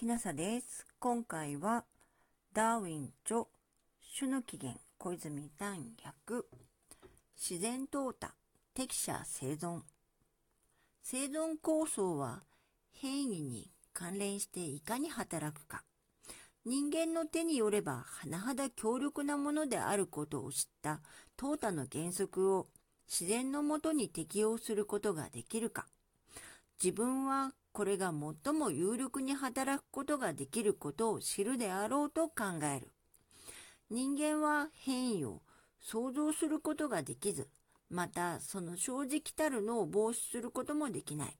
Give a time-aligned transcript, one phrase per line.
[0.00, 0.86] きなさです。
[0.98, 1.84] 今回は、
[2.54, 3.42] ダーウィン著、
[4.18, 6.48] 種の起源、小泉丹役、
[7.38, 8.30] 自然淘汰、
[8.72, 9.82] 適者生存。
[11.02, 12.40] 生存構想は、
[12.92, 15.84] 変異に関連していかに働くか。
[16.64, 21.02] 人間の手によれば、甚だ強力なものであることを知った
[21.36, 22.68] 淘汰の原則を
[23.06, 25.86] 自然のもとに適用することができるか。
[26.82, 28.12] 自分はこれが
[28.44, 32.90] 最も有力に働くことができることを知るであろうと考える。
[33.90, 35.42] 人間は変異を
[35.80, 37.48] 想像することができず、
[37.88, 41.36] またその正直たるのを防止することもできない。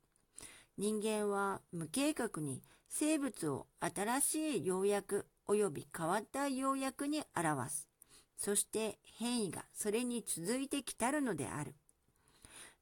[0.79, 7.89] 人間は無計画に生物を新しい要約及び変わった要約に表す。
[8.37, 11.75] そして変異がそれに続いてきたるのである。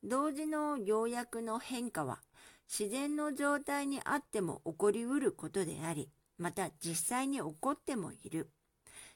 [0.05, 2.21] 同時の要約の変化は
[2.69, 8.51] 自然の状態にあっても起こりうることであり、また実際に起こってもいる。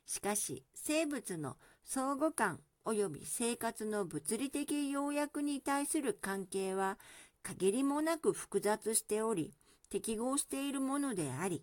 [0.07, 6.99] しかし、生物の相互感及び生活の物理的要約に対する関係は
[7.43, 9.53] 限りもなく複雑しており、
[9.91, 11.63] 適合しているものであり、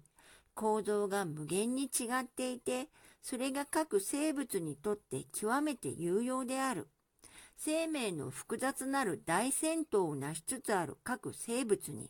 [0.54, 2.90] 構造が無限に違っていて、
[3.22, 6.88] それが各生物にとって極めて有用である。
[7.62, 12.10] 生命の複雑なる大戦闘を成しつつある各生物に、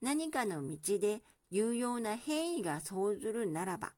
[0.00, 3.92] 何かの道で有用な変異が生ずるならば、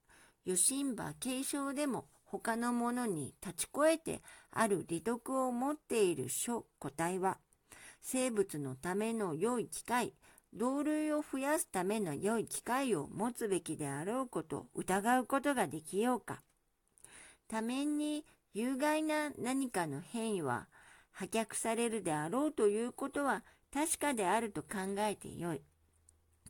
[0.46, 7.38] 余震馬継承でも他のものに立ち越えてある利得を持っている諸個体は、
[8.02, 10.12] 生物のための良い機会、
[10.52, 16.42] 同類を増やすための良い機会を持つべきであろうことを疑うことができようか。
[17.48, 20.68] 多面に有害な何かの変異は
[21.10, 25.60] 破却されるであろうということは確かであると考えてよい。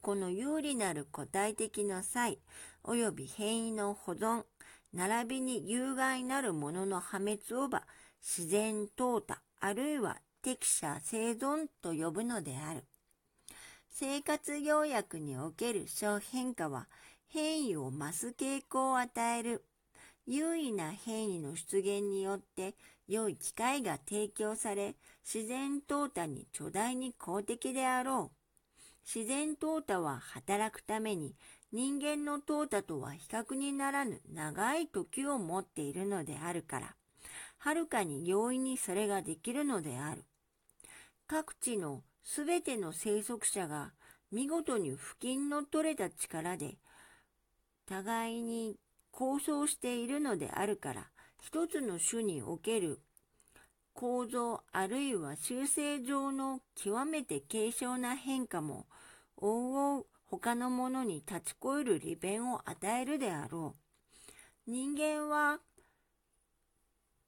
[0.03, 2.39] この有利なる個体的の際、
[2.85, 4.45] 及び変異の保存、
[4.93, 7.87] 並びに有害なるものの破滅をば、
[8.21, 12.85] 自然淘汰、あるいは適者生存と呼ぶのである。
[13.89, 16.87] 生活要約における小変化は、
[17.29, 19.65] 変異を増す傾向を与える。
[20.27, 22.75] 優位な変異の出現によって
[23.07, 28.37] 良い機会が提供され、自然淘汰に巨大に公的であろう。
[29.05, 31.35] 自然淘汰は働くために
[31.73, 36.95] 人間の淘汰とは比較にならぬ長い時を持っているのであるから、
[37.59, 40.25] はるかに容易にそれができるのである。
[41.27, 43.93] 各地のすべての生息者が
[44.33, 46.77] 見事に付近の取れた力で
[47.87, 48.77] 互いに
[49.17, 51.07] 構想しているのであるから、
[51.41, 53.01] 一つの種における
[53.93, 58.87] 構造あるいは修正上の極めて軽小な変化も、
[59.41, 63.77] 往々他のものに立ち越える利便を与えるであろ
[64.67, 64.71] う。
[64.71, 65.61] 人間は、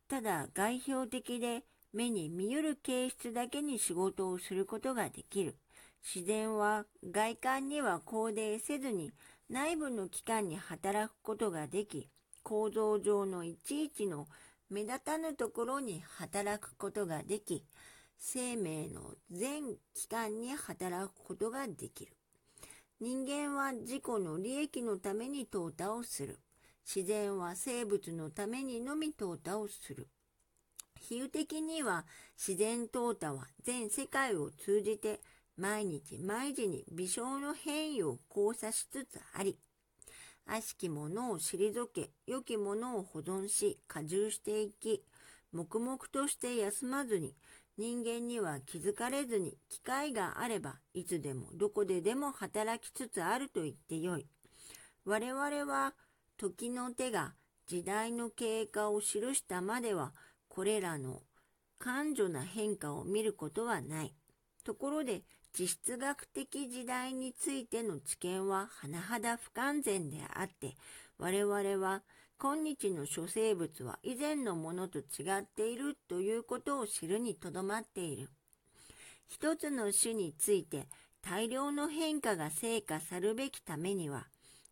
[0.08, 5.56] ただ外表的で目に見える形質だけに仕事をすることができる。
[6.02, 9.12] 自然は外観には肯定せずに
[9.48, 12.10] 内部の器官に働くことができ、
[12.42, 14.26] 構造上のいちいちの
[14.70, 17.64] 目立たぬところに働くことができ、
[18.18, 22.12] 生命の全器官に働くことができる。
[23.00, 26.40] 人間は自己の利益のために淘汰をする。
[26.84, 30.08] 自然は生物のためにのみ淘汰をする。
[30.98, 32.04] 比喩的には
[32.36, 35.20] 自然淘汰は全世界を通じて
[35.56, 39.58] 毎日毎時に微小の変異を交差しつつあり、
[40.44, 45.02] 悪しきものを退け、良きものを保存し、加重していき、
[45.52, 47.34] 黙々として休まずに、
[47.78, 54.26] 人間には気づかれずに、機会があれば、いつでもどこででも働きつつあると言ってよい。
[55.04, 55.94] 我々は、
[56.36, 57.34] 時の手が
[57.66, 60.12] 時代の経過を記したまでは、
[60.48, 61.22] これらの
[61.78, 64.14] 感情な変化を見ることはない。
[64.66, 65.22] ところで、
[65.52, 70.74] 地質学的時代についての知見は甚だ不完全であって、
[71.18, 72.02] 我々は
[72.36, 78.28] 今日の諸生物は以前のものと違っているということを知るにとどまっている。
[79.28, 80.88] 一つの種について
[81.22, 84.26] 大量の変化が成果さるべきためには、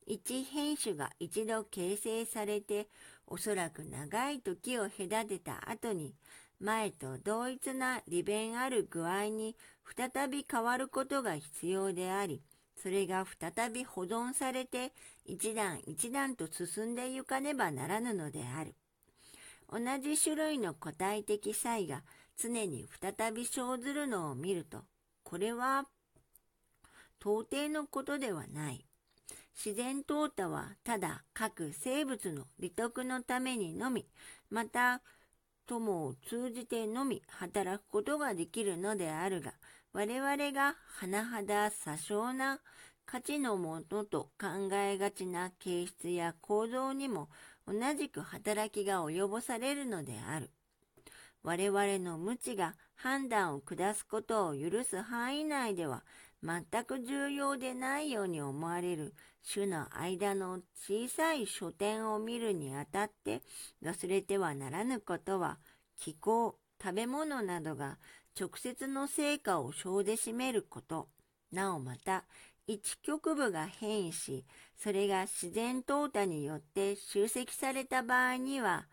[0.06, 2.88] 一変種が一度形成されて、
[3.28, 6.14] おそらく長い時を隔てた後に、
[6.60, 9.56] 前と同一な利便ある具合に
[9.96, 12.42] 再び変わることが必要であり、
[12.82, 14.92] それが再び保存されて
[15.24, 18.74] 一段一段と進んでゆかねばならぬのである。
[19.70, 22.02] 同じ種類の個体的差異が
[22.36, 24.84] 常に再び生ずるのを見ると、
[25.22, 25.86] これは
[27.20, 28.84] 到底のことではない。
[29.56, 34.06] 自然淘汰はただ各生物の利得のためにのみ、
[34.50, 35.00] また
[35.66, 39.52] 友を通じてのみ働くことができるのであるが、
[39.92, 42.60] 我々が甚だ詐称な
[43.06, 47.28] 価値のものと考えがちな形質や構造にも
[47.66, 50.50] 同じく働きが及ぼされるのである。
[51.42, 56.02] 我々の無知が判断を下すことを許す範囲内では
[56.44, 59.14] 全く重要でないように思われる
[59.50, 63.40] 種の間の小さい書店を見るにあたって
[63.82, 65.58] 忘れてはならぬことは
[65.98, 67.98] 気候、食べ物などが
[68.38, 71.08] 直接の成果を生で占めること、
[71.50, 72.24] なおまた
[72.66, 74.44] 一局部が変異し、
[74.76, 78.86] それが自然淘汰によって集積された場合には、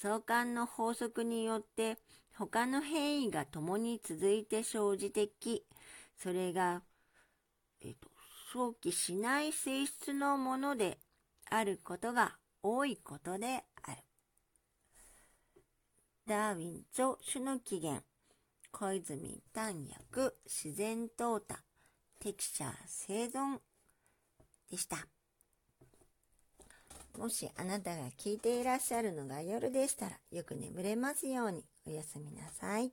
[0.00, 1.98] 相関の法則によって
[2.36, 5.64] 他の変異が共に続いて生じてき、
[6.22, 6.82] それが、
[7.82, 8.08] えっ、と、
[8.52, 10.98] 想起しない性質のもので
[11.50, 13.96] あることが多いことである。
[16.26, 18.04] ダーウィン著種の起源、
[18.70, 21.56] 小泉丹薬自然淘汰、
[22.18, 23.58] 適者生存
[24.70, 25.06] でした。
[27.16, 32.92] もしあなたが聞いていらっしゃるのが夜でしたらよく眠れますようにおやすみなさい。